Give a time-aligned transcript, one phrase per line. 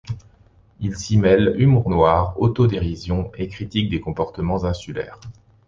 [0.79, 5.19] Ils s'y mêlent humour noir, autodérision, et critique des comportements insulaires.